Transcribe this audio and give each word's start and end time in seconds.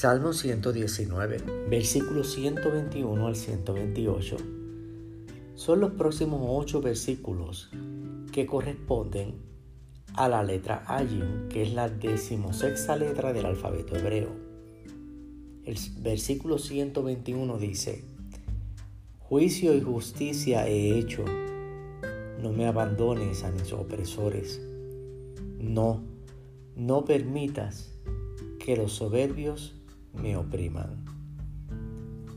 Salmo 0.00 0.32
119, 0.32 1.38
versículos 1.68 2.32
121 2.34 3.26
al 3.26 3.34
128, 3.34 4.36
son 5.56 5.80
los 5.80 5.90
próximos 5.90 6.40
ocho 6.44 6.80
versículos 6.80 7.68
que 8.30 8.46
corresponden 8.46 9.34
a 10.14 10.28
la 10.28 10.44
letra 10.44 10.84
Ayin, 10.86 11.48
que 11.48 11.62
es 11.62 11.72
la 11.72 11.88
decimosexta 11.88 12.94
letra 12.94 13.32
del 13.32 13.46
alfabeto 13.46 13.96
hebreo. 13.96 14.28
El 15.64 15.76
versículo 15.98 16.58
121 16.58 17.58
dice, 17.58 18.04
Juicio 19.18 19.74
y 19.74 19.80
justicia 19.80 20.68
he 20.68 20.96
hecho, 20.96 21.24
no 22.40 22.52
me 22.52 22.68
abandones 22.68 23.42
a 23.42 23.50
mis 23.50 23.72
opresores, 23.72 24.60
no, 25.58 26.04
no 26.76 27.04
permitas 27.04 27.98
que 28.60 28.76
los 28.76 28.92
soberbios 28.92 29.74
me 30.22 30.36
opriman. 30.36 31.04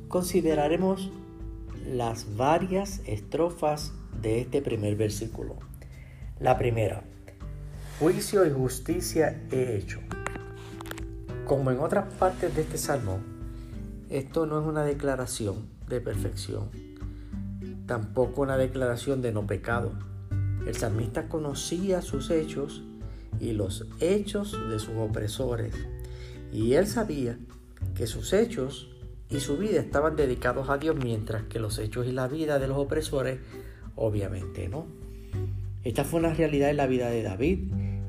Consideraremos 0.08 1.10
las 1.86 2.36
varias 2.36 3.02
estrofas 3.06 3.94
de 4.22 4.42
este 4.42 4.62
primer 4.62 4.96
versículo. 4.96 5.56
La 6.40 6.58
primera, 6.58 7.04
juicio 8.00 8.46
y 8.46 8.52
justicia 8.52 9.42
he 9.52 9.78
hecho. 9.78 10.00
Como 11.46 11.72
en 11.72 11.80
otras 11.80 12.14
partes 12.14 12.56
de 12.56 12.62
este 12.62 12.78
salmo, 12.78 13.20
esto 14.10 14.46
no 14.46 14.60
es 14.60 14.68
una 14.68 14.84
declaración 14.84 15.68
de 15.88 16.02
perfección, 16.02 16.70
tampoco 17.86 18.42
una 18.42 18.58
declaración 18.58 19.22
de 19.22 19.32
no 19.32 19.48
pecado. 19.48 19.94
El 20.66 20.76
salmista 20.76 21.28
conocía 21.30 22.02
sus 22.02 22.30
hechos 22.30 22.84
y 23.40 23.54
los 23.54 23.88
hechos 24.00 24.58
de 24.70 24.80
sus 24.80 24.96
opresores, 24.98 25.74
y 26.52 26.74
él 26.74 26.88
sabía 26.88 27.38
que 27.94 28.08
sus 28.08 28.34
hechos 28.34 28.90
y 29.30 29.40
su 29.40 29.58
vida 29.58 29.80
estaban 29.80 30.16
dedicados 30.16 30.70
a 30.70 30.78
Dios, 30.78 30.96
mientras 31.02 31.44
que 31.44 31.60
los 31.60 31.80
hechos 31.80 32.06
y 32.08 32.12
la 32.12 32.28
vida 32.28 32.60
de 32.60 32.68
los 32.68 32.78
opresores, 32.78 33.40
obviamente 33.96 34.68
no. 34.68 34.88
Esta 35.84 36.04
fue 36.04 36.20
una 36.20 36.34
realidad 36.34 36.70
en 36.70 36.78
la 36.78 36.88
vida 36.88 37.10
de 37.10 37.24
David 37.24 37.60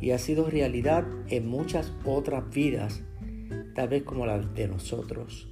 y 0.01 0.11
ha 0.11 0.19
sido 0.19 0.51
realidad 0.51 1.07
en 1.29 1.47
muchas 1.47 1.93
otras 2.05 2.51
vidas, 2.51 3.03
tal 3.75 3.89
vez 3.89 4.03
como 4.03 4.27
la 4.27 4.39
de 4.41 4.67
nosotros. 4.67 5.49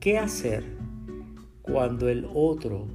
¿Qué 0.00 0.16
hacer 0.16 0.64
cuando 1.60 2.08
el 2.08 2.26
otro 2.32 2.86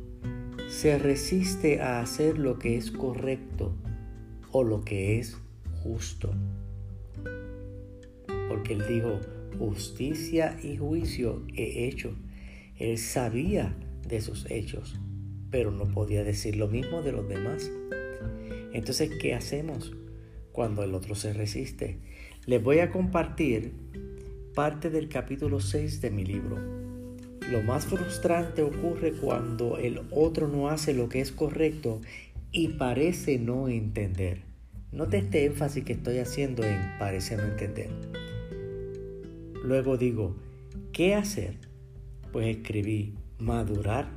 se 0.70 0.98
resiste 0.98 1.82
a 1.82 2.00
hacer 2.00 2.40
lo 2.40 2.58
que 2.58 2.78
es 2.78 2.92
correcto 2.92 3.76
o 4.54 4.64
lo 4.64 4.86
que 4.86 5.20
es 5.20 5.38
justo? 5.84 6.34
Porque 8.48 8.74
él 8.74 8.86
dijo, 8.88 9.20
justicia 9.58 10.58
y 10.62 10.78
juicio 10.78 11.44
he 11.56 11.88
hecho. 11.88 12.16
Él 12.78 12.98
sabía 12.98 13.76
de 14.08 14.22
sus 14.22 14.50
hechos, 14.50 15.00
pero 15.50 15.72
no 15.72 15.86
podía 15.86 16.24
decir 16.24 16.56
lo 16.56 16.68
mismo 16.68 17.02
de 17.02 17.12
los 17.12 17.28
demás. 17.28 17.72
Entonces, 18.74 19.12
¿qué 19.22 19.34
hacemos 19.34 19.94
cuando 20.52 20.84
el 20.84 20.94
otro 20.96 21.16
se 21.16 21.34
resiste? 21.34 22.00
Les 22.46 22.62
voy 22.62 22.80
a 22.80 22.92
compartir 22.92 23.74
parte 24.54 24.90
del 24.90 25.10
capítulo 25.10 25.60
6 25.60 26.02
de 26.02 26.12
mi 26.12 26.26
libro. 26.26 26.58
Lo 27.52 27.62
más 27.62 27.86
frustrante 27.86 28.62
ocurre 28.62 29.14
cuando 29.14 29.78
el 29.78 30.02
otro 30.12 30.48
no 30.48 30.70
hace 30.70 30.94
lo 30.94 31.10
que 31.10 31.22
es 31.22 31.32
correcto 31.32 32.02
y 32.52 32.70
parece 32.70 33.38
no 33.38 33.68
entender. 33.68 34.42
Note 34.92 35.18
este 35.18 35.46
énfasis 35.46 35.84
que 35.84 35.94
estoy 35.94 36.20
haciendo 36.20 36.64
en 36.64 36.80
parece 37.00 37.36
no 37.36 37.44
entender. 37.44 37.90
Luego 39.64 39.96
digo, 39.96 40.36
¿qué 40.92 41.16
hacer? 41.16 41.58
Pues 42.34 42.54
escribí, 42.58 43.16
madurar. 43.40 44.10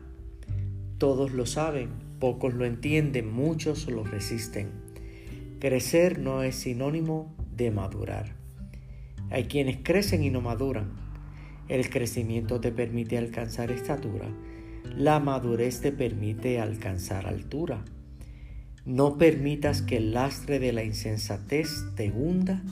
Todos 0.98 1.32
lo 1.32 1.46
saben, 1.46 1.90
pocos 2.18 2.52
lo 2.52 2.64
entienden, 2.64 3.32
muchos 3.32 3.88
lo 3.88 4.02
resisten. 4.02 4.70
Crecer 5.60 6.18
no 6.18 6.42
es 6.42 6.56
sinónimo 6.56 7.32
de 7.54 7.70
madurar. 7.70 8.34
Hay 9.30 9.44
quienes 9.44 9.76
crecen 9.84 10.24
y 10.24 10.30
no 10.30 10.40
maduran. 10.40 10.90
El 11.68 11.90
crecimiento 11.90 12.60
te 12.60 12.72
permite 12.72 13.16
alcanzar 13.16 13.70
estatura. 13.70 14.26
La 14.96 15.20
madurez 15.20 15.80
te 15.80 15.92
permite 15.92 16.60
alcanzar 16.60 17.26
altura. 17.26 17.84
No 18.84 19.16
permitas 19.16 19.82
que 19.82 19.98
el 19.98 20.12
lastre 20.12 20.58
de 20.58 20.72
la 20.72 20.82
insensatez 20.82 21.84
te 21.94 22.10
hunda 22.10 22.64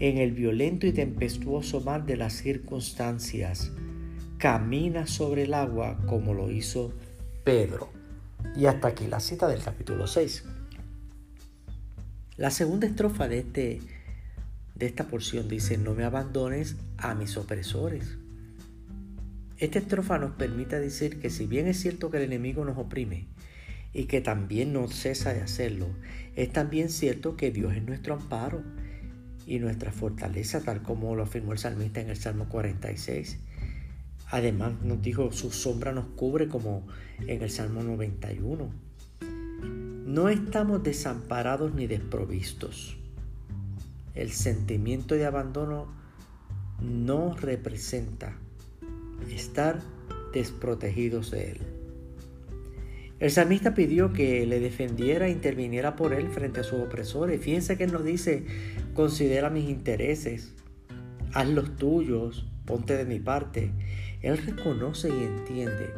en 0.00 0.18
el 0.18 0.32
violento 0.32 0.86
y 0.86 0.92
tempestuoso 0.92 1.80
mar 1.80 2.06
de 2.06 2.16
las 2.16 2.34
circunstancias. 2.34 3.72
Camina 4.38 5.06
sobre 5.06 5.44
el 5.44 5.54
agua 5.54 5.98
como 6.06 6.34
lo 6.34 6.50
hizo 6.50 6.92
Pedro. 7.44 7.90
Y 8.56 8.66
hasta 8.66 8.88
aquí 8.88 9.06
la 9.06 9.20
cita 9.20 9.48
del 9.48 9.62
capítulo 9.62 10.06
6. 10.06 10.44
La 12.36 12.50
segunda 12.50 12.86
estrofa 12.86 13.26
de, 13.26 13.38
este, 13.40 13.80
de 14.76 14.86
esta 14.86 15.08
porción 15.08 15.48
dice, 15.48 15.76
no 15.76 15.94
me 15.94 16.04
abandones 16.04 16.76
a 16.96 17.14
mis 17.14 17.36
opresores. 17.36 18.16
Esta 19.56 19.80
estrofa 19.80 20.18
nos 20.18 20.36
permite 20.36 20.78
decir 20.78 21.18
que 21.18 21.30
si 21.30 21.46
bien 21.48 21.66
es 21.66 21.80
cierto 21.80 22.12
que 22.12 22.18
el 22.18 22.22
enemigo 22.22 22.64
nos 22.64 22.78
oprime 22.78 23.26
y 23.92 24.04
que 24.04 24.20
también 24.20 24.72
no 24.72 24.86
cesa 24.86 25.34
de 25.34 25.40
hacerlo, 25.40 25.88
es 26.36 26.52
también 26.52 26.90
cierto 26.90 27.36
que 27.36 27.50
Dios 27.50 27.74
es 27.74 27.82
nuestro 27.82 28.14
amparo 28.14 28.62
y 29.48 29.58
nuestra 29.58 29.92
fortaleza, 29.92 30.60
tal 30.60 30.82
como 30.82 31.16
lo 31.16 31.22
afirmó 31.22 31.52
el 31.52 31.58
salmista 31.58 32.00
en 32.02 32.10
el 32.10 32.16
Salmo 32.16 32.48
46. 32.50 33.38
Además 34.30 34.74
nos 34.82 35.00
dijo, 35.00 35.32
su 35.32 35.50
sombra 35.50 35.92
nos 35.92 36.04
cubre 36.16 36.48
como 36.48 36.86
en 37.26 37.42
el 37.42 37.50
Salmo 37.50 37.82
91. 37.82 38.68
No 40.04 40.28
estamos 40.28 40.82
desamparados 40.82 41.74
ni 41.74 41.86
desprovistos. 41.86 42.98
El 44.14 44.32
sentimiento 44.32 45.14
de 45.14 45.24
abandono 45.24 45.86
no 46.82 47.34
representa 47.34 48.36
estar 49.30 49.80
desprotegidos 50.34 51.30
de 51.30 51.52
él. 51.52 51.77
El 53.20 53.32
salmista 53.32 53.74
pidió 53.74 54.12
que 54.12 54.46
le 54.46 54.60
defendiera 54.60 55.26
e 55.26 55.30
interviniera 55.30 55.96
por 55.96 56.12
él 56.12 56.28
frente 56.28 56.60
a 56.60 56.64
sus 56.64 56.80
opresores. 56.80 57.40
Fíjense 57.40 57.76
que 57.76 57.84
él 57.84 57.92
nos 57.92 58.04
dice, 58.04 58.44
considera 58.94 59.50
mis 59.50 59.68
intereses, 59.68 60.54
haz 61.32 61.48
los 61.48 61.76
tuyos, 61.76 62.46
ponte 62.64 62.96
de 62.96 63.04
mi 63.04 63.18
parte. 63.18 63.72
Él 64.22 64.38
reconoce 64.38 65.08
y 65.08 65.24
entiende 65.24 65.90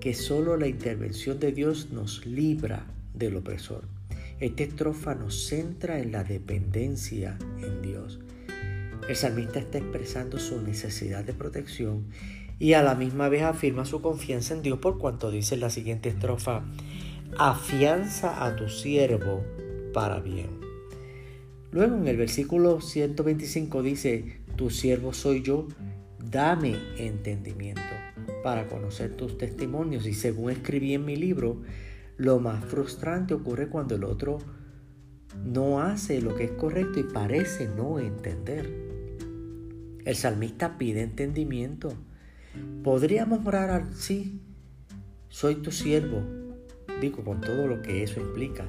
que 0.00 0.14
solo 0.14 0.56
la 0.56 0.66
intervención 0.66 1.38
de 1.38 1.52
Dios 1.52 1.90
nos 1.92 2.26
libra 2.26 2.86
del 3.14 3.36
opresor. 3.36 3.84
Esta 4.40 4.62
estrofa 4.64 5.14
nos 5.14 5.46
centra 5.46 6.00
en 6.00 6.10
la 6.10 6.24
dependencia 6.24 7.38
en 7.62 7.82
Dios. 7.82 8.18
El 9.08 9.16
salmista 9.16 9.58
está 9.58 9.78
expresando 9.78 10.38
su 10.38 10.60
necesidad 10.62 11.24
de 11.24 11.32
protección 11.32 12.06
y 12.60 12.74
a 12.74 12.82
la 12.82 12.94
misma 12.94 13.30
vez 13.30 13.42
afirma 13.42 13.86
su 13.86 14.02
confianza 14.02 14.54
en 14.54 14.60
Dios 14.62 14.78
por 14.78 14.98
cuanto 14.98 15.30
dice 15.30 15.54
en 15.54 15.62
la 15.62 15.70
siguiente 15.70 16.10
estrofa, 16.10 16.62
afianza 17.38 18.44
a 18.44 18.54
tu 18.54 18.68
siervo 18.68 19.42
para 19.94 20.20
bien. 20.20 20.60
Luego 21.72 21.96
en 21.96 22.06
el 22.06 22.18
versículo 22.18 22.82
125 22.82 23.82
dice, 23.82 24.42
tu 24.56 24.68
siervo 24.68 25.14
soy 25.14 25.42
yo, 25.42 25.68
dame 26.22 26.76
entendimiento 26.98 27.80
para 28.44 28.68
conocer 28.68 29.16
tus 29.16 29.38
testimonios. 29.38 30.06
Y 30.06 30.12
según 30.12 30.50
escribí 30.50 30.92
en 30.92 31.06
mi 31.06 31.16
libro, 31.16 31.62
lo 32.18 32.40
más 32.40 32.62
frustrante 32.66 33.32
ocurre 33.32 33.68
cuando 33.68 33.94
el 33.94 34.04
otro 34.04 34.38
no 35.42 35.80
hace 35.80 36.20
lo 36.20 36.34
que 36.34 36.44
es 36.44 36.50
correcto 36.50 37.00
y 37.00 37.04
parece 37.04 37.68
no 37.68 37.98
entender. 37.98 38.70
El 40.04 40.14
salmista 40.14 40.76
pide 40.76 41.00
entendimiento 41.00 41.94
Podríamos 42.82 43.46
orar 43.46 43.70
así, 43.70 44.40
soy 45.28 45.56
tu 45.56 45.70
siervo, 45.70 46.22
digo 47.00 47.24
con 47.24 47.40
todo 47.40 47.66
lo 47.66 47.82
que 47.82 48.02
eso 48.02 48.20
implica, 48.20 48.66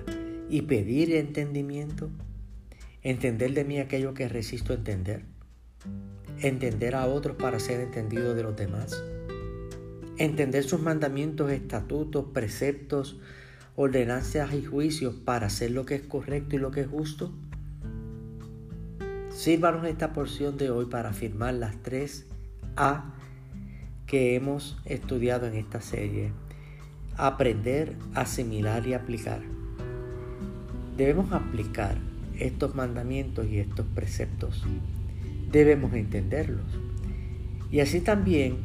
y 0.50 0.64
pedir 0.64 1.16
entendimiento, 1.16 2.10
entender 3.02 3.54
de 3.54 3.64
mí 3.64 3.80
aquello 3.80 4.14
que 4.14 4.28
resisto 4.28 4.74
entender, 4.74 5.24
entender 6.40 6.96
a 6.96 7.08
otros 7.08 7.38
para 7.38 7.60
ser 7.60 7.80
entendido 7.80 8.36
de 8.36 8.44
los 8.44 8.56
demás, 8.56 9.04
entender 10.18 10.64
sus 10.64 10.82
mandamientos, 10.82 11.52
estatutos, 11.52 12.26
preceptos, 12.34 13.20
ordenanzas 13.76 14.54
y 14.54 14.64
juicios 14.64 15.16
para 15.16 15.48
hacer 15.48 15.72
lo 15.72 15.86
que 15.86 15.96
es 15.96 16.02
correcto 16.02 16.56
y 16.56 16.60
lo 16.60 16.72
que 16.72 16.82
es 16.82 16.88
justo. 16.88 17.34
Sírvanos 19.30 19.88
esta 19.88 20.14
porción 20.14 20.58
de 20.58 20.70
hoy 20.70 20.86
para 20.86 21.10
afirmar 21.10 21.54
las 21.56 21.82
tres 21.82 22.28
A 22.76 23.16
que 24.12 24.36
hemos 24.36 24.76
estudiado 24.84 25.48
en 25.48 25.56
esta 25.56 25.80
serie. 25.80 26.34
Aprender, 27.16 27.96
asimilar 28.14 28.86
y 28.86 28.94
aplicar. 28.94 29.40
Debemos 30.98 31.32
aplicar 31.32 31.96
estos 32.38 32.76
mandamientos 32.76 33.48
y 33.48 33.60
estos 33.60 33.86
preceptos. 33.96 34.66
debemos 35.50 35.94
entenderlos. 35.94 36.66
Y 37.72 37.80
así 37.80 38.02
también 38.02 38.58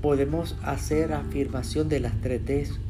podemos 0.00 0.56
hacer 0.62 1.12
afirmación 1.12 1.90
de 1.90 2.00
las 2.00 2.18
tres 2.22 2.80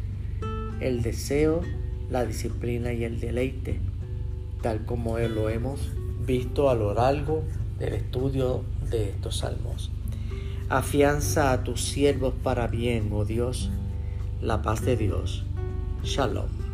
el 0.79 1.03
deseo, 1.03 1.63
la 2.11 2.25
disciplina 2.27 2.93
y 2.93 3.03
el 3.03 3.19
deleite, 3.19 3.81
tal 4.63 4.85
como 4.85 5.19
lo 5.19 5.49
hemos 5.49 5.91
visto 6.25 6.71
a 6.71 6.77
lo 6.77 6.95
largo 6.95 7.43
del 7.81 7.95
estudio 7.95 8.63
de 8.89 9.11
estos 9.11 9.39
salmos. 9.39 9.91
Afianza 10.71 11.51
a 11.51 11.65
tus 11.65 11.81
siervos 11.81 12.33
para 12.45 12.69
bien, 12.69 13.11
oh 13.13 13.25
Dios, 13.25 13.71
la 14.41 14.63
paz 14.63 14.85
de 14.85 14.97
Dios. 14.97 15.45
Shalom. 16.05 16.70